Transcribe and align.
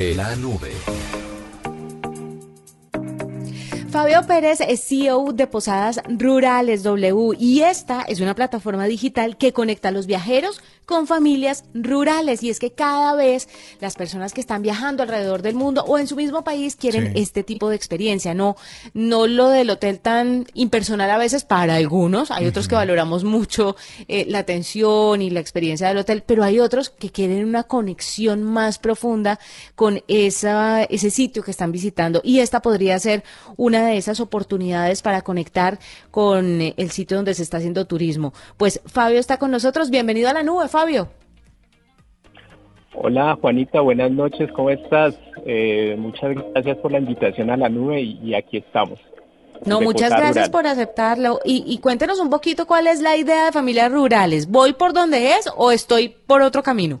La 0.00 0.36
nube. 0.36 1.17
Fabio 3.98 4.22
Pérez 4.28 4.60
es 4.60 4.86
CEO 4.86 5.32
de 5.32 5.48
Posadas 5.48 6.00
Rurales 6.08 6.84
W 6.84 7.36
y 7.36 7.62
esta 7.62 8.02
es 8.02 8.20
una 8.20 8.36
plataforma 8.36 8.84
digital 8.84 9.36
que 9.36 9.52
conecta 9.52 9.88
a 9.88 9.90
los 9.90 10.06
viajeros 10.06 10.60
con 10.86 11.08
familias 11.08 11.64
rurales. 11.74 12.44
Y 12.44 12.48
es 12.48 12.60
que 12.60 12.70
cada 12.70 13.16
vez 13.16 13.48
las 13.80 13.96
personas 13.96 14.32
que 14.32 14.40
están 14.40 14.62
viajando 14.62 15.02
alrededor 15.02 15.42
del 15.42 15.56
mundo 15.56 15.84
o 15.84 15.98
en 15.98 16.06
su 16.06 16.14
mismo 16.14 16.44
país 16.44 16.76
quieren 16.76 17.12
Sí. 17.12 17.20
este 17.22 17.42
tipo 17.42 17.68
de 17.68 17.74
experiencia, 17.76 18.34
no 18.34 18.54
no 18.94 19.26
lo 19.26 19.48
del 19.48 19.68
hotel 19.68 19.98
tan 19.98 20.46
impersonal 20.54 21.10
a 21.10 21.18
veces 21.18 21.44
para 21.44 21.74
algunos, 21.74 22.30
hay 22.30 22.46
otros 22.46 22.68
que 22.68 22.76
valoramos 22.76 23.24
mucho 23.24 23.74
eh, 24.06 24.26
la 24.28 24.38
atención 24.38 25.22
y 25.22 25.30
la 25.30 25.40
experiencia 25.40 25.88
del 25.88 25.98
hotel, 25.98 26.22
pero 26.24 26.44
hay 26.44 26.60
otros 26.60 26.88
que 26.90 27.10
quieren 27.10 27.44
una 27.44 27.64
conexión 27.64 28.44
más 28.44 28.78
profunda 28.78 29.40
con 29.74 30.04
esa, 30.06 30.84
ese 30.84 31.10
sitio 31.10 31.42
que 31.42 31.50
están 31.50 31.72
visitando. 31.72 32.20
Y 32.22 32.38
esta 32.38 32.62
podría 32.62 32.96
ser 33.00 33.24
una 33.56 33.87
de 33.88 33.96
esas 33.96 34.20
oportunidades 34.20 35.02
para 35.02 35.22
conectar 35.22 35.78
con 36.10 36.60
eh, 36.60 36.74
el 36.76 36.90
sitio 36.90 37.16
donde 37.16 37.34
se 37.34 37.42
está 37.42 37.58
haciendo 37.58 37.86
turismo. 37.86 38.32
Pues 38.56 38.80
Fabio 38.86 39.18
está 39.18 39.38
con 39.38 39.50
nosotros, 39.50 39.90
bienvenido 39.90 40.28
a 40.28 40.32
la 40.32 40.42
nube, 40.42 40.68
Fabio. 40.68 41.08
Hola 42.94 43.36
Juanita, 43.40 43.80
buenas 43.80 44.10
noches, 44.10 44.50
¿cómo 44.52 44.70
estás? 44.70 45.18
Eh, 45.46 45.94
muchas 45.98 46.34
gracias 46.52 46.78
por 46.78 46.90
la 46.90 46.98
invitación 46.98 47.50
a 47.50 47.56
la 47.56 47.68
nube 47.68 48.00
y, 48.00 48.18
y 48.22 48.34
aquí 48.34 48.56
estamos. 48.56 48.98
No, 49.64 49.80
muchas 49.80 50.10
gracias 50.10 50.48
Rural. 50.48 50.50
por 50.50 50.66
aceptarlo. 50.66 51.40
Y, 51.44 51.64
y 51.66 51.78
cuéntenos 51.78 52.20
un 52.20 52.30
poquito 52.30 52.66
cuál 52.66 52.86
es 52.86 53.00
la 53.00 53.16
idea 53.16 53.46
de 53.46 53.52
familias 53.52 53.90
rurales. 53.90 54.48
¿Voy 54.48 54.72
por 54.72 54.92
donde 54.92 55.32
es 55.32 55.48
o 55.56 55.72
estoy 55.72 56.08
por 56.08 56.42
otro 56.42 56.62
camino? 56.62 57.00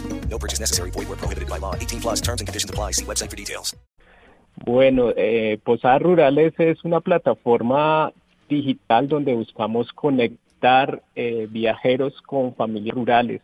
No 0.31 0.39
purchase 0.39 0.61
necessary. 0.61 0.91
Void 0.91 1.09
where 1.09 1.17
prohibited 1.17 1.49
by 1.49 1.59
law. 1.59 1.75
18 1.75 2.01
plus 2.01 2.21
terms 2.21 2.41
and 2.41 2.47
conditions 2.47 2.69
apply. 2.69 2.91
See 2.91 3.05
website 3.05 3.29
for 3.29 3.35
details. 3.35 3.75
Bueno, 4.65 5.11
eh, 5.15 5.59
Posadas 5.63 6.01
Rurales 6.01 6.53
es 6.57 6.83
una 6.83 6.99
plataforma 6.99 8.11
digital 8.49 9.07
donde 9.07 9.33
buscamos 9.33 9.91
conectar 9.93 11.01
eh, 11.15 11.47
viajeros 11.49 12.21
con 12.21 12.53
familias 12.55 12.95
rurales, 12.95 13.41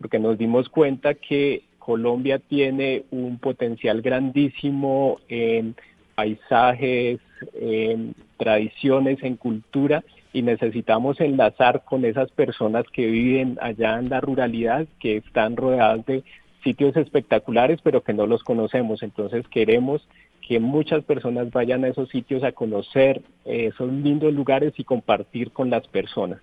porque 0.00 0.18
nos 0.18 0.38
dimos 0.38 0.68
cuenta 0.68 1.14
que 1.14 1.64
Colombia 1.78 2.38
tiene 2.38 3.04
un 3.10 3.38
potencial 3.38 4.02
grandísimo 4.02 5.20
en 5.28 5.76
paisajes, 6.14 7.20
en 7.54 8.14
tradiciones, 8.38 9.22
en 9.22 9.36
cultura, 9.36 10.02
y 10.36 10.42
necesitamos 10.42 11.18
enlazar 11.18 11.84
con 11.86 12.04
esas 12.04 12.30
personas 12.30 12.84
que 12.92 13.06
viven 13.06 13.58
allá 13.62 13.98
en 13.98 14.10
la 14.10 14.20
ruralidad, 14.20 14.86
que 15.00 15.16
están 15.16 15.56
rodeadas 15.56 16.04
de 16.04 16.24
sitios 16.62 16.94
espectaculares, 16.98 17.80
pero 17.82 18.02
que 18.02 18.12
no 18.12 18.26
los 18.26 18.42
conocemos. 18.42 19.02
Entonces 19.02 19.46
queremos 19.48 20.06
que 20.46 20.60
muchas 20.60 21.02
personas 21.04 21.50
vayan 21.50 21.84
a 21.84 21.88
esos 21.88 22.10
sitios 22.10 22.44
a 22.44 22.52
conocer 22.52 23.22
eh, 23.46 23.70
esos 23.72 23.90
lindos 23.90 24.34
lugares 24.34 24.74
y 24.76 24.84
compartir 24.84 25.52
con 25.52 25.70
las 25.70 25.88
personas. 25.88 26.38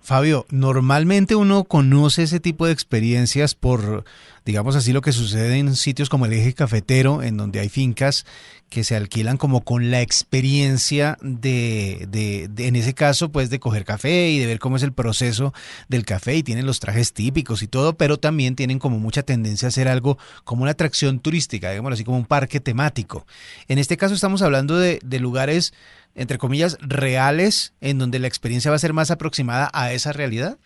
Fabio, 0.00 0.46
normalmente 0.50 1.34
uno 1.36 1.64
conoce 1.64 2.22
ese 2.22 2.40
tipo 2.40 2.64
de 2.64 2.72
experiencias 2.72 3.54
por, 3.54 4.04
digamos 4.44 4.76
así, 4.76 4.92
lo 4.92 5.00
que 5.00 5.12
sucede 5.12 5.58
en 5.58 5.74
sitios 5.74 6.08
como 6.08 6.26
el 6.26 6.32
eje 6.32 6.52
cafetero, 6.52 7.22
en 7.22 7.36
donde 7.36 7.60
hay 7.60 7.68
fincas 7.68 8.26
que 8.68 8.84
se 8.84 8.96
alquilan 8.96 9.36
como 9.36 9.64
con 9.64 9.90
la 9.90 10.00
experiencia 10.00 11.16
de, 11.22 12.06
de, 12.08 12.66
en 12.66 12.76
ese 12.76 12.92
caso, 12.94 13.30
pues 13.30 13.50
de 13.50 13.60
coger 13.60 13.84
café 13.84 14.30
y 14.30 14.38
de 14.38 14.46
ver 14.46 14.58
cómo 14.58 14.76
es 14.76 14.82
el 14.82 14.92
proceso 14.92 15.54
del 15.88 16.04
café 16.04 16.36
y 16.36 16.42
tienen 16.42 16.66
los 16.66 16.80
trajes 16.80 17.12
típicos 17.12 17.62
y 17.62 17.68
todo, 17.68 17.96
pero 17.96 18.18
también 18.18 18.56
tienen 18.56 18.78
como 18.78 18.98
mucha 18.98 19.22
tendencia 19.22 19.66
a 19.66 19.70
hacer 19.70 19.88
algo 19.88 20.18
como 20.44 20.62
una 20.62 20.72
atracción 20.72 21.20
turística, 21.20 21.70
digámoslo 21.70 21.94
así, 21.94 22.04
como 22.04 22.18
un 22.18 22.26
parque 22.26 22.60
temático. 22.60 23.26
En 23.68 23.78
este 23.78 23.96
caso 23.96 24.14
estamos 24.14 24.42
hablando 24.42 24.76
de, 24.78 24.98
de 25.04 25.20
lugares 25.20 25.72
entre 26.14 26.38
comillas, 26.38 26.78
reales 26.80 27.72
en 27.80 27.98
donde 27.98 28.18
la 28.18 28.28
experiencia 28.28 28.70
va 28.70 28.76
a 28.76 28.80
ser 28.80 28.92
más 28.92 29.10
aproximada 29.10 29.68
a 29.72 29.92
esa 29.92 30.12
realidad? 30.12 30.58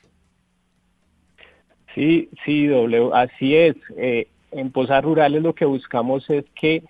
Sí, 1.95 2.29
sí, 2.45 2.67
W, 2.67 3.11
así 3.13 3.57
es. 3.57 3.77
Eh, 3.97 4.29
en 4.51 4.71
Posadas 4.71 5.05
Rurales 5.05 5.43
lo 5.43 5.55
que 5.55 5.65
buscamos 5.65 6.29
es 6.31 6.45
que 6.55 6.83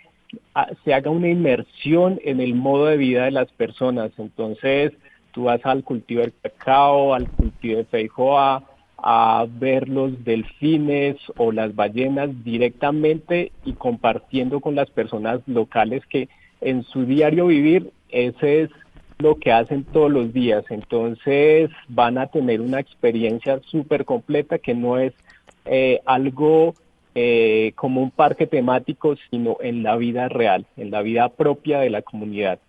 ah, 0.54 0.68
se 0.84 0.94
haga 0.94 1.10
una 1.10 1.28
inmersión 1.28 2.20
en 2.24 2.40
el 2.40 2.54
modo 2.54 2.86
de 2.86 2.96
vida 2.96 3.24
de 3.24 3.30
las 3.30 3.50
personas. 3.52 4.12
Entonces, 4.18 4.92
tú 5.32 5.44
vas 5.44 5.64
al 5.64 5.84
cultivo 5.84 6.22
del 6.22 6.32
cacao, 6.42 7.14
al 7.14 7.28
cultivo 7.30 7.78
de 7.78 7.84
feijoa, 7.84 8.64
a 8.98 9.46
ver 9.48 9.88
los 9.88 10.24
delfines 10.24 11.16
o 11.36 11.52
las 11.52 11.74
ballenas 11.74 12.30
directamente 12.44 13.52
y 13.64 13.74
compartiendo 13.74 14.60
con 14.60 14.74
las 14.74 14.90
personas 14.90 15.40
locales 15.46 16.04
que 16.06 16.28
en 16.60 16.82
su 16.82 17.04
diario 17.04 17.46
vivir 17.46 17.92
ese 18.08 18.62
es 18.62 18.70
lo 19.18 19.36
que 19.36 19.52
hacen 19.52 19.84
todos 19.84 20.10
los 20.10 20.32
días. 20.32 20.64
Entonces 20.70 21.70
van 21.88 22.18
a 22.18 22.28
tener 22.28 22.60
una 22.60 22.80
experiencia 22.80 23.60
súper 23.66 24.04
completa 24.04 24.58
que 24.58 24.74
no 24.74 24.98
es 24.98 25.12
eh, 25.64 26.00
algo 26.06 26.74
eh, 27.14 27.72
como 27.74 28.00
un 28.00 28.10
parque 28.10 28.46
temático, 28.46 29.16
sino 29.30 29.56
en 29.60 29.82
la 29.82 29.96
vida 29.96 30.28
real, 30.28 30.66
en 30.76 30.90
la 30.90 31.02
vida 31.02 31.28
propia 31.30 31.80
de 31.80 31.90
la 31.90 32.02
comunidad. 32.02 32.60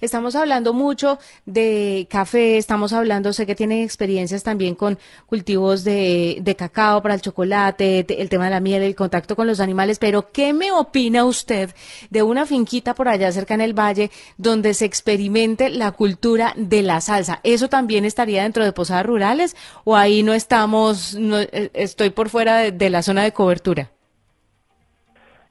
Estamos 0.00 0.34
hablando 0.36 0.72
mucho 0.72 1.18
de 1.44 2.06
café, 2.10 2.56
estamos 2.56 2.92
hablando, 2.92 3.32
sé 3.32 3.46
que 3.46 3.54
tienen 3.54 3.82
experiencias 3.82 4.42
también 4.42 4.74
con 4.74 4.98
cultivos 5.26 5.84
de, 5.84 6.42
cacao 6.56 7.02
para 7.02 7.14
el 7.14 7.20
chocolate, 7.20 8.04
te- 8.04 8.22
el 8.22 8.28
tema 8.28 8.44
de 8.46 8.50
la 8.52 8.60
miel, 8.60 8.82
el 8.82 8.94
contacto 8.94 9.36
con 9.36 9.46
los 9.46 9.60
animales, 9.60 9.98
pero 9.98 10.30
¿qué 10.32 10.52
me 10.52 10.72
opina 10.72 11.24
usted 11.24 11.74
de 12.10 12.22
una 12.22 12.46
finquita 12.46 12.94
por 12.94 13.08
allá 13.08 13.30
cerca 13.32 13.54
en 13.54 13.60
el 13.60 13.74
valle 13.78 14.10
donde 14.38 14.72
se 14.74 14.84
experimente 14.86 15.68
la 15.68 15.92
cultura 15.92 16.54
de 16.56 16.82
la 16.82 17.00
salsa? 17.00 17.40
¿Eso 17.42 17.68
también 17.68 18.04
estaría 18.04 18.42
dentro 18.44 18.64
de 18.64 18.72
Posadas 18.72 19.04
Rurales 19.06 19.56
o 19.84 19.96
ahí 19.96 20.22
no 20.22 20.32
estamos, 20.32 21.14
no, 21.14 21.38
eh, 21.40 21.70
estoy 21.74 22.10
por 22.10 22.28
fuera 22.30 22.70
de 22.70 22.90
la 22.90 23.02
zona 23.02 23.22
de 23.22 23.32
cobertura? 23.32 23.93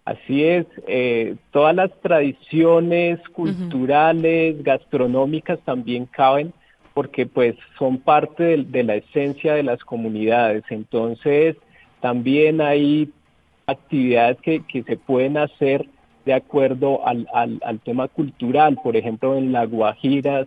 Así 0.06 0.44
es, 0.44 0.66
eh, 0.86 1.36
todas 1.52 1.74
las 1.74 1.90
tradiciones 2.02 3.20
culturales, 3.30 4.62
gastronómicas 4.62 5.60
también 5.62 6.06
caben 6.08 6.52
porque 6.94 7.26
pues 7.26 7.56
son 7.80 7.98
parte 8.00 8.44
de, 8.44 8.58
de 8.66 8.84
la 8.84 8.96
esencia 8.96 9.54
de 9.54 9.64
las 9.64 9.84
comunidades. 9.84 10.64
Entonces 10.70 11.56
también 12.02 12.60
hay 12.60 13.10
actividades 13.66 14.38
que, 14.42 14.62
que 14.66 14.84
se 14.84 14.98
pueden 14.98 15.38
hacer 15.38 15.86
de 16.26 16.34
acuerdo 16.34 17.08
al, 17.08 17.28
al, 17.34 17.60
al 17.64 17.80
tema 17.80 18.08
cultural. 18.08 18.78
Por 18.84 18.96
ejemplo, 18.96 19.38
en 19.38 19.52
La 19.52 19.66
Guajira 19.66 20.46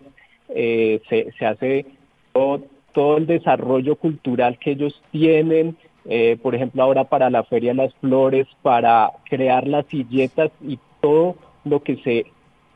eh, 0.50 1.00
se, 1.08 1.32
se 1.38 1.46
hace 1.46 1.86
todo, 2.32 2.62
todo 2.92 3.16
el 3.16 3.26
desarrollo 3.26 3.96
cultural 3.96 4.58
que 4.58 4.72
ellos 4.72 5.02
tienen, 5.10 5.76
eh, 6.08 6.38
por 6.42 6.54
ejemplo, 6.54 6.82
ahora 6.82 7.04
para 7.04 7.30
la 7.30 7.44
Feria 7.44 7.74
las 7.74 7.94
Flores, 7.94 8.46
para 8.62 9.12
crear 9.28 9.66
las 9.66 9.86
silletas 9.86 10.50
y 10.60 10.78
todo 11.00 11.36
lo 11.64 11.82
que 11.82 11.96
se 11.96 12.26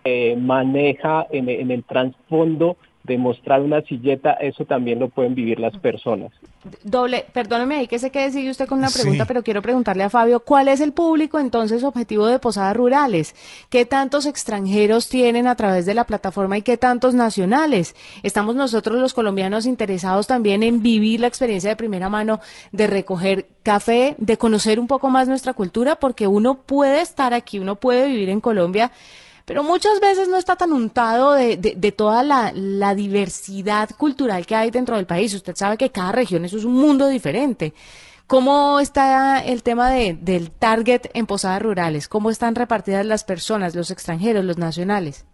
eh, 0.05 0.37
maneja 0.37 1.27
en, 1.31 1.49
en 1.49 1.71
el 1.71 1.85
trasfondo 1.85 2.77
de 3.05 3.17
mostrar 3.17 3.62
una 3.62 3.81
silleta, 3.82 4.32
eso 4.35 4.64
también 4.64 4.99
lo 4.99 5.08
pueden 5.08 5.35
vivir 5.35 5.58
las 5.58 5.76
personas. 5.79 6.31
Doble, 6.82 7.25
perdóneme 7.32 7.76
ahí 7.76 7.87
que 7.87 7.99
sé 7.99 8.11
que 8.11 8.31
sigue 8.31 8.50
usted 8.50 8.69
con 8.69 8.79
una 8.79 8.91
pregunta, 8.91 9.25
pero 9.25 9.43
quiero 9.43 9.62
preguntarle 9.62 10.05
a 10.05 10.11
Fabio, 10.11 10.41
¿cuál 10.41 10.69
es 10.69 10.82
el 10.82 10.93
público 10.93 11.38
entonces 11.38 11.82
objetivo 11.82 12.26
de 12.26 12.38
Posadas 12.38 12.76
Rurales? 12.76 13.35
¿Qué 13.70 13.87
tantos 13.87 14.26
extranjeros 14.26 15.08
tienen 15.08 15.47
a 15.47 15.55
través 15.55 15.87
de 15.87 15.94
la 15.94 16.05
plataforma 16.05 16.58
y 16.58 16.62
qué 16.62 16.76
tantos 16.76 17.14
nacionales? 17.14 17.97
Estamos 18.23 18.55
nosotros 18.55 19.00
los 19.00 19.14
colombianos 19.14 19.64
interesados 19.64 20.26
también 20.26 20.62
en 20.62 20.82
vivir 20.82 21.20
la 21.20 21.29
experiencia 21.29 21.70
de 21.70 21.76
primera 21.76 22.11
mano 22.11 22.41
de 22.73 22.87
recoger 22.87 23.49
café, 23.62 24.14
de 24.19 24.37
conocer 24.37 24.79
un 24.79 24.87
poco 24.87 25.08
más 25.08 25.26
nuestra 25.26 25.55
cultura, 25.55 25.97
porque 25.97 26.26
uno 26.26 26.62
puede 26.62 27.00
estar 27.00 27.32
aquí, 27.32 27.58
uno 27.58 27.76
puede 27.76 28.08
vivir 28.08 28.29
en 28.29 28.41
Colombia 28.41 28.93
pero 29.50 29.64
muchas 29.64 29.99
veces 30.00 30.29
no 30.29 30.37
está 30.37 30.55
tan 30.55 30.73
untado 30.73 31.35
de, 31.35 31.56
de, 31.56 31.91
toda 31.91 32.23
la, 32.23 32.52
la, 32.55 32.94
diversidad 32.94 33.91
cultural 33.99 34.47
que 34.47 34.55
hay 34.55 34.70
dentro 34.70 34.94
del 34.94 35.06
país. 35.06 35.35
Usted 35.35 35.56
sabe 35.56 35.76
que 35.76 35.91
cada 35.91 36.12
región 36.12 36.44
eso 36.44 36.56
es 36.56 36.64
un 36.64 36.75
mundo 36.75 37.08
diferente. 37.08 37.73
¿Cómo 38.29 38.79
está 38.79 39.44
el 39.44 39.64
tema 39.64 39.91
de, 39.91 40.14
del 40.14 40.52
target 40.52 41.11
en 41.14 41.26
posadas 41.26 41.61
rurales? 41.62 42.06
¿Cómo 42.06 42.31
están 42.31 42.55
repartidas 42.55 43.05
las 43.05 43.25
personas, 43.25 43.75
los 43.75 43.91
extranjeros, 43.91 44.44
los 44.44 44.56
nacionales? 44.56 45.26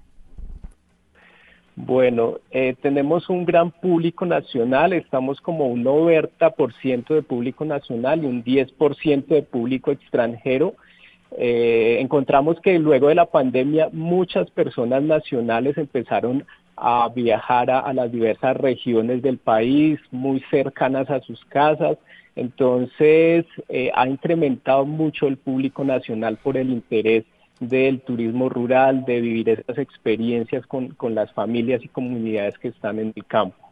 Bueno, 1.74 2.38
eh, 2.52 2.74
tenemos 2.80 3.28
un 3.28 3.44
gran 3.44 3.70
público 3.70 4.24
nacional, 4.24 4.94
estamos 4.94 5.42
como 5.42 5.66
un 5.66 5.84
90% 5.84 7.08
de 7.08 7.22
público 7.22 7.66
nacional 7.66 8.24
y 8.24 8.26
un 8.28 8.42
10% 8.42 9.26
de 9.26 9.42
público 9.42 9.90
extranjero. 9.90 10.72
Eh, 11.32 11.99
encontramos 12.00 12.61
que 12.61 12.78
luego 12.78 13.08
de 13.08 13.14
la 13.14 13.26
pandemia 13.26 13.88
muchas 13.93 14.50
personas 14.50 15.02
nacionales 15.02 15.76
empezaron 15.76 16.44
a 16.76 17.08
viajar 17.08 17.70
a, 17.70 17.93
las 17.93 18.12
diversas 18.12 18.56
regiones 18.56 19.23
del 19.23 19.38
país, 19.38 19.99
muy 20.11 20.40
cercanas 20.50 21.08
a 21.11 21.20
sus 21.20 21.43
casas. 21.46 21.96
Entonces, 22.37 23.46
eh, 23.69 23.90
ha 23.94 24.06
incrementado 24.06 24.84
mucho 24.84 25.26
el 25.26 25.38
público 25.38 25.84
nacional 25.84 26.37
por 26.37 26.58
el 26.58 26.70
interés 26.70 27.25
del 27.61 28.00
turismo 28.00 28.50
rural, 28.50 29.06
de 29.06 29.23
vivir 29.23 29.49
esas 29.49 29.78
experiencias 29.78 30.67
con 30.67 31.14
las 31.14 31.32
familias 31.32 31.82
y 31.82 31.88
comunidades 31.88 32.58
que 32.58 32.69
están 32.69 32.99
en 32.99 33.14
el 33.17 33.25
campo. 33.25 33.65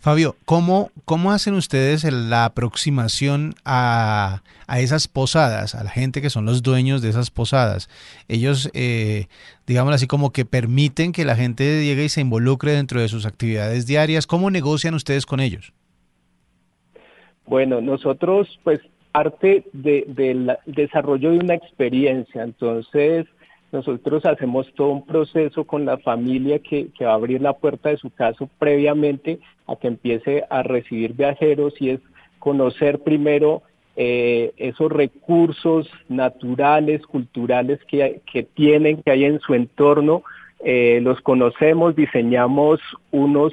Fabio, 0.00 0.36
¿cómo, 0.44 0.90
¿cómo 1.04 1.32
hacen 1.32 1.54
ustedes 1.54 2.04
la 2.04 2.44
aproximación 2.44 3.54
a, 3.64 4.42
a, 4.68 4.80
esas 4.80 5.08
posadas, 5.08 5.74
a 5.74 5.82
la 5.82 5.90
gente 5.90 6.22
que 6.22 6.30
son 6.30 6.44
los 6.44 6.62
dueños 6.62 7.02
de 7.02 7.08
esas 7.08 7.30
posadas? 7.30 7.88
Ellos, 8.28 8.70
eh, 8.72 9.26
digamos 9.66 9.94
así, 9.94 10.06
como 10.06 10.30
que 10.30 10.44
permiten 10.44 11.10
que 11.10 11.24
la 11.24 11.34
gente 11.34 11.84
llegue 11.84 12.04
y 12.04 12.08
se 12.08 12.20
involucre 12.20 12.72
dentro 12.72 13.00
de 13.00 13.08
sus 13.08 13.26
actividades 13.26 13.86
diarias. 13.86 14.28
¿Cómo 14.28 14.50
negocian 14.50 14.94
ustedes 14.94 15.26
con 15.26 15.40
ellos? 15.40 15.72
Bueno, 17.46 17.80
nosotros, 17.80 18.60
pues, 18.62 18.80
parte 19.10 19.64
del 19.72 20.56
desarrollo 20.66 21.32
de 21.32 21.38
una 21.38 21.54
experiencia, 21.54 22.44
entonces 22.44 23.26
nosotros 23.72 24.26
hacemos 24.26 24.70
todo 24.74 24.90
un 24.90 25.06
proceso 25.06 25.64
con 25.64 25.86
la 25.86 25.98
familia 25.98 26.58
que, 26.58 26.90
va 27.00 27.12
a 27.12 27.14
abrir 27.14 27.40
la 27.40 27.54
puerta 27.54 27.88
de 27.88 27.96
su 27.96 28.10
casa 28.10 28.46
previamente 28.58 29.40
a 29.66 29.76
que 29.76 29.88
empiece 29.88 30.44
a 30.50 30.62
recibir 30.62 31.14
viajeros 31.14 31.74
y 31.80 31.90
es 31.90 32.00
conocer 32.38 33.00
primero 33.00 33.62
eh, 33.96 34.52
esos 34.58 34.92
recursos 34.92 35.90
naturales, 36.08 37.06
culturales 37.06 37.80
que, 37.88 38.20
que 38.30 38.42
tienen, 38.42 39.02
que 39.02 39.10
hay 39.10 39.24
en 39.24 39.40
su 39.40 39.54
entorno. 39.54 40.22
Eh, 40.64 41.00
los 41.02 41.20
conocemos, 41.20 41.96
diseñamos 41.96 42.80
unos 43.10 43.52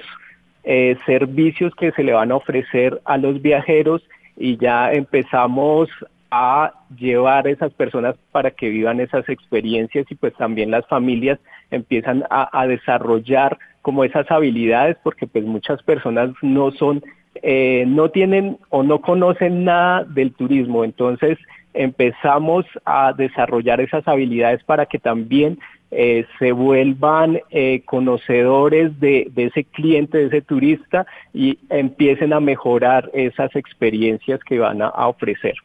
eh, 0.63 0.97
servicios 1.05 1.73
que 1.75 1.91
se 1.93 2.03
le 2.03 2.13
van 2.13 2.31
a 2.31 2.35
ofrecer 2.35 3.01
a 3.05 3.17
los 3.17 3.41
viajeros 3.41 4.03
y 4.37 4.57
ya 4.57 4.91
empezamos 4.93 5.89
a 6.31 6.73
llevar 6.97 7.47
a 7.47 7.51
esas 7.51 7.73
personas 7.73 8.15
para 8.31 8.51
que 8.51 8.69
vivan 8.69 8.99
esas 8.99 9.27
experiencias 9.29 10.05
y 10.09 10.15
pues 10.15 10.33
también 10.35 10.71
las 10.71 10.85
familias 10.87 11.39
empiezan 11.71 12.23
a, 12.29 12.67
desarrollar 12.67 13.57
como 13.81 14.03
esas 14.03 14.29
habilidades 14.29 14.97
porque 15.03 15.27
pues 15.27 15.45
muchas 15.45 15.81
personas 15.83 16.31
no 16.41 16.71
son, 16.71 17.01
eh, 17.41 17.85
no 17.87 18.09
tienen 18.09 18.57
o 18.69 18.83
no 18.83 19.01
conocen 19.01 19.63
nada 19.63 20.03
del 20.03 20.33
turismo, 20.33 20.83
entonces 20.83 21.37
empezamos 21.73 22.65
a 22.85 23.13
desarrollar 23.13 23.79
esas 23.81 24.07
habilidades 24.07 24.63
para 24.63 24.85
que 24.85 24.99
también 24.99 25.59
eh, 25.91 26.25
se 26.37 26.51
vuelvan 26.51 27.39
eh, 27.49 27.81
conocedores 27.85 28.99
de, 28.99 29.27
de, 29.31 29.45
ese 29.45 29.63
cliente, 29.63 30.19
de 30.19 30.25
ese 30.25 30.41
turista 30.41 31.07
y 31.33 31.57
empiecen 31.69 32.33
a 32.33 32.39
mejorar 32.39 33.09
esas 33.13 33.55
experiencias 33.55 34.39
que 34.43 34.59
van 34.59 34.83
a 34.83 35.07
ofrecer. 35.07 35.55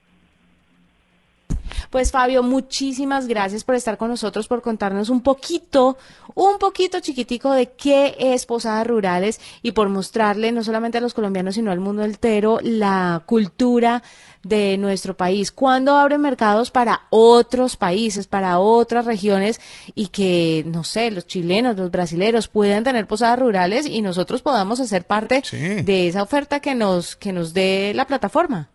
Pues 1.91 2.11
Fabio, 2.11 2.43
muchísimas 2.43 3.27
gracias 3.27 3.65
por 3.65 3.75
estar 3.75 3.97
con 3.97 4.09
nosotros, 4.09 4.49
por 4.49 4.63
contarnos 4.63 5.09
un 5.09 5.23
poquito, 5.23 5.97
un 6.35 6.59
poquito 6.59 7.01
chiquitico 7.01 7.53
de 7.53 7.73
qué 7.73 8.17
es 8.19 8.47
Posadas 8.47 8.87
Rurales 8.87 9.41
y 9.63 9.73
por 9.73 9.89
mostrarle 9.89 10.53
no 10.53 10.65
solamente 10.65 10.99
a 10.99 11.01
los 11.01 11.15
colombianos, 11.15 11.55
sino 11.55 11.71
al 11.71 11.81
mundo 11.81 12.05
entero 12.05 12.59
la 12.63 13.23
cultura 13.27 14.03
de 14.43 14.77
nuestro 14.79 15.17
país. 15.17 15.51
¿Cuándo 15.51 15.97
abren 15.97 16.21
mercados 16.21 16.71
para 16.71 17.03
otros 17.11 17.77
países, 17.77 18.27
para 18.27 18.59
otras 18.59 19.07
regiones 19.07 19.61
y 19.95 20.09
que, 20.09 20.65
no 20.67 20.85
sé, 20.85 21.11
los 21.11 21.27
chilenos, 21.27 21.77
los 21.77 21.91
brasileños 21.91 22.49
puedan 22.49 22.85
tener 22.85 23.07
posadas 23.07 23.39
rurales 23.39 23.87
y 23.87 24.03
nosotros 24.03 24.43
podamos 24.43 24.81
hacer 24.81 25.07
parte 25.07 25.43
de 25.51 26.09
esa 26.09 26.23
oferta 26.23 26.61
que 26.61 26.75
nos, 26.75 27.17
que 27.17 27.33
nos 27.33 27.55
dé 27.55 27.93
la 27.95 28.07
plataforma? 28.07 28.74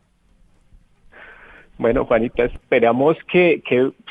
Bueno, 1.80 2.04
Juanita, 2.04 2.44
esperamos 2.44 3.16
que, 3.32 3.64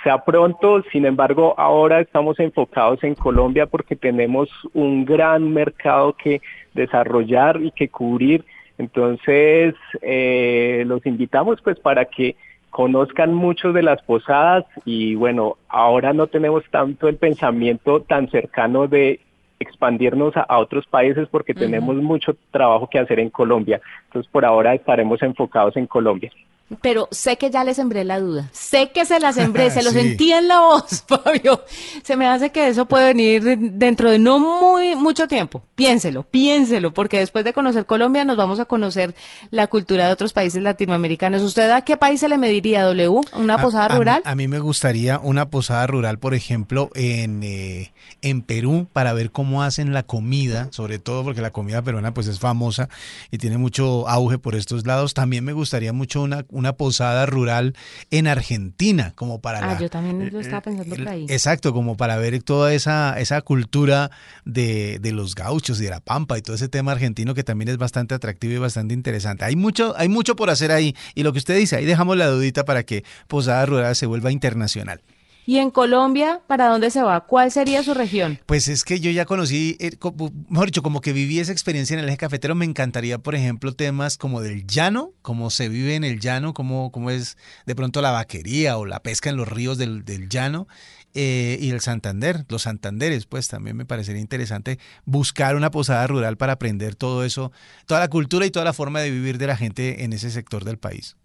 sea 0.02 0.24
pronto. 0.24 0.82
Sin 0.90 1.04
embargo, 1.04 1.54
ahora 1.58 2.00
estamos 2.00 2.40
enfocados 2.40 3.04
en 3.04 3.14
Colombia 3.14 3.66
porque 3.66 3.94
tenemos 3.94 4.48
un 4.72 5.04
gran 5.04 5.52
mercado 5.52 6.14
que 6.14 6.40
desarrollar 6.72 7.60
y 7.60 7.70
que 7.72 7.90
cubrir. 7.90 8.46
Entonces, 8.78 9.74
eh, 10.00 10.82
los 10.86 11.04
invitamos 11.04 11.60
pues 11.60 11.78
para 11.78 12.06
que 12.06 12.36
conozcan 12.70 13.34
mucho 13.34 13.74
de 13.74 13.82
las 13.82 14.00
posadas 14.00 14.64
y 14.86 15.14
bueno, 15.14 15.58
ahora 15.68 16.14
no 16.14 16.26
tenemos 16.26 16.64
tanto 16.70 17.06
el 17.06 17.16
pensamiento 17.16 18.00
tan 18.00 18.30
cercano 18.30 18.86
de 18.86 19.20
expandirnos 19.60 20.34
a, 20.38 20.58
otros 20.58 20.86
países 20.86 21.28
porque 21.30 21.52
tenemos 21.52 21.96
mucho 21.96 22.34
trabajo 22.50 22.88
que 22.88 22.98
hacer 22.98 23.20
en 23.20 23.28
Colombia. 23.28 23.78
Entonces, 24.06 24.32
por 24.32 24.46
ahora 24.46 24.72
estaremos 24.72 25.20
enfocados 25.22 25.76
en 25.76 25.86
Colombia 25.86 26.32
pero 26.82 27.08
sé 27.10 27.38
que 27.38 27.50
ya 27.50 27.64
le 27.64 27.74
sembré 27.74 28.04
la 28.04 28.20
duda. 28.20 28.50
Sé 28.52 28.90
que 28.92 29.04
se 29.04 29.18
la 29.20 29.32
sembré, 29.32 29.70
se 29.72 29.82
lo 29.82 29.90
sentí 29.90 30.32
en 30.32 30.48
la 30.48 30.60
voz, 30.60 31.04
Fabio. 31.08 31.62
Se 32.02 32.16
me 32.16 32.26
hace 32.26 32.50
que 32.50 32.68
eso 32.68 32.86
puede 32.86 33.06
venir 33.06 33.58
dentro 33.72 34.10
de 34.10 34.18
no 34.18 34.38
muy 34.38 34.94
mucho 34.94 35.28
tiempo. 35.28 35.62
Piénselo, 35.74 36.24
piénselo, 36.24 36.92
porque 36.92 37.18
después 37.18 37.44
de 37.44 37.52
conocer 37.52 37.86
Colombia 37.86 38.24
nos 38.24 38.36
vamos 38.36 38.60
a 38.60 38.64
conocer 38.64 39.14
la 39.50 39.66
cultura 39.66 40.06
de 40.06 40.12
otros 40.12 40.32
países 40.32 40.62
latinoamericanos. 40.62 41.42
¿Usted 41.42 41.70
a 41.70 41.82
qué 41.82 41.96
país 41.96 42.20
se 42.20 42.28
le 42.28 42.38
mediría, 42.38 42.82
W? 42.84 43.20
¿Una 43.34 43.58
posada 43.58 43.88
rural? 43.88 44.22
A, 44.24 44.34
mí 44.34 44.48
me 44.48 44.58
gustaría 44.58 45.18
una 45.18 45.50
posada 45.50 45.86
rural, 45.86 46.18
por 46.18 46.34
ejemplo, 46.34 46.90
en, 46.94 47.42
eh, 47.42 47.92
en 48.22 48.42
Perú, 48.42 48.88
para 48.92 49.12
ver 49.12 49.30
cómo 49.30 49.62
hacen 49.62 49.92
la 49.92 50.02
comida, 50.02 50.68
sobre 50.70 50.98
todo 50.98 51.24
porque 51.24 51.40
la 51.40 51.50
comida 51.50 51.82
peruana 51.82 52.12
pues 52.12 52.26
es 52.26 52.38
famosa 52.38 52.88
y 53.30 53.38
tiene 53.38 53.58
mucho 53.58 54.08
auge 54.08 54.38
por 54.38 54.54
estos 54.54 54.86
lados. 54.86 55.14
También 55.14 55.44
me 55.44 55.52
gustaría 55.52 55.92
mucho 55.92 56.22
una 56.22 56.44
una 56.58 56.72
posada 56.72 57.26
rural 57.26 57.74
en 58.10 58.26
Argentina, 58.26 59.12
como 59.14 59.40
para... 59.40 59.70
Ah, 59.70 59.78
yo 59.78 59.88
también 59.88 60.30
lo 60.32 60.40
estaba 60.40 60.62
pensando 60.62 60.94
por 60.94 61.08
ahí. 61.08 61.26
Exacto, 61.28 61.72
como 61.72 61.96
para 61.96 62.16
ver 62.16 62.42
toda 62.42 62.72
esa, 62.74 63.18
esa 63.18 63.40
cultura 63.42 64.10
de, 64.44 64.98
de, 64.98 65.12
los 65.12 65.34
gauchos 65.34 65.80
y 65.80 65.84
de 65.84 65.90
la 65.90 66.00
pampa 66.00 66.36
y 66.38 66.42
todo 66.42 66.56
ese 66.56 66.68
tema 66.68 66.92
argentino 66.92 67.34
que 67.34 67.44
también 67.44 67.68
es 67.68 67.78
bastante 67.78 68.14
atractivo 68.14 68.54
y 68.54 68.58
bastante 68.58 68.94
interesante. 68.94 69.44
Hay 69.44 69.56
mucho, 69.56 69.94
hay 69.96 70.08
mucho 70.08 70.36
por 70.36 70.50
hacer 70.50 70.72
ahí 70.72 70.94
y 71.14 71.22
lo 71.22 71.32
que 71.32 71.38
usted 71.38 71.56
dice, 71.56 71.76
ahí 71.76 71.84
dejamos 71.84 72.16
la 72.16 72.26
dudita 72.26 72.64
para 72.64 72.82
que 72.82 73.04
Posada 73.26 73.64
Rural 73.66 73.96
se 73.96 74.06
vuelva 74.06 74.32
internacional. 74.32 75.00
¿Y 75.48 75.60
en 75.60 75.70
Colombia, 75.70 76.42
para 76.46 76.68
dónde 76.68 76.90
se 76.90 77.00
va? 77.00 77.24
¿Cuál 77.24 77.50
sería 77.50 77.82
su 77.82 77.94
región? 77.94 78.38
Pues 78.44 78.68
es 78.68 78.84
que 78.84 79.00
yo 79.00 79.10
ya 79.10 79.24
conocí, 79.24 79.78
eh, 79.80 79.92
mejor 80.50 80.66
dicho, 80.66 80.82
como 80.82 81.00
que 81.00 81.14
viví 81.14 81.40
esa 81.40 81.52
experiencia 81.52 81.94
en 81.94 82.00
el 82.00 82.08
eje 82.10 82.18
cafetero. 82.18 82.54
Me 82.54 82.66
encantaría, 82.66 83.16
por 83.16 83.34
ejemplo, 83.34 83.72
temas 83.72 84.18
como 84.18 84.42
del 84.42 84.66
llano, 84.66 85.14
cómo 85.22 85.48
se 85.48 85.70
vive 85.70 85.94
en 85.94 86.04
el 86.04 86.20
llano, 86.20 86.52
cómo, 86.52 86.92
cómo 86.92 87.10
es 87.10 87.38
de 87.64 87.74
pronto 87.74 88.02
la 88.02 88.10
vaquería 88.10 88.76
o 88.76 88.84
la 88.84 89.00
pesca 89.00 89.30
en 89.30 89.38
los 89.38 89.48
ríos 89.48 89.78
del, 89.78 90.04
llano. 90.28 90.68
Eh, 91.14 91.56
y 91.58 91.70
el 91.70 91.80
Santander, 91.80 92.44
los 92.50 92.64
Santanderes, 92.64 93.24
pues 93.24 93.48
también 93.48 93.74
me 93.74 93.86
parecería 93.86 94.20
interesante 94.20 94.78
buscar 95.06 95.56
una 95.56 95.70
posada 95.70 96.06
rural 96.06 96.36
para 96.36 96.52
aprender 96.52 96.94
todo 96.94 97.24
eso, 97.24 97.52
toda 97.86 98.00
la 98.00 98.08
cultura 98.08 98.44
y 98.44 98.50
toda 98.50 98.66
la 98.66 98.74
forma 98.74 99.00
de 99.00 99.10
vivir 99.10 99.38
de 99.38 99.46
la 99.46 99.56
gente 99.56 100.04
en 100.04 100.12
ese 100.12 100.30
sector 100.30 100.66
del 100.66 100.76
país. 100.76 101.16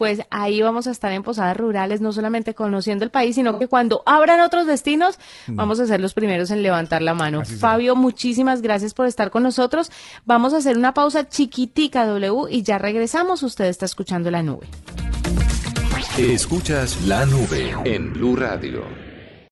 Pues 0.00 0.22
ahí 0.30 0.62
vamos 0.62 0.86
a 0.86 0.92
estar 0.92 1.12
en 1.12 1.22
Posadas 1.22 1.54
Rurales, 1.58 2.00
no 2.00 2.10
solamente 2.14 2.54
conociendo 2.54 3.04
el 3.04 3.10
país, 3.10 3.34
sino 3.34 3.58
que 3.58 3.68
cuando 3.68 4.02
abran 4.06 4.40
otros 4.40 4.66
destinos, 4.66 5.18
Mm. 5.46 5.56
vamos 5.56 5.78
a 5.78 5.84
ser 5.86 6.00
los 6.00 6.14
primeros 6.14 6.50
en 6.50 6.62
levantar 6.62 7.02
la 7.02 7.12
mano. 7.12 7.42
Fabio, 7.44 7.96
muchísimas 7.96 8.62
gracias 8.62 8.94
por 8.94 9.04
estar 9.06 9.30
con 9.30 9.42
nosotros. 9.42 9.92
Vamos 10.24 10.54
a 10.54 10.56
hacer 10.56 10.78
una 10.78 10.94
pausa 10.94 11.28
chiquitica, 11.28 12.06
W, 12.06 12.46
y 12.50 12.62
ya 12.62 12.78
regresamos. 12.78 13.42
Usted 13.42 13.66
está 13.66 13.84
escuchando 13.84 14.30
la 14.30 14.42
nube. 14.42 14.66
Escuchas 16.16 17.02
la 17.06 17.26
nube 17.26 17.74
en 17.84 18.14
Blue 18.14 18.36
Radio. 18.36 19.09